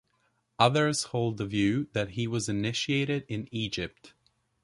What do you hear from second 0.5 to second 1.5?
Others hold the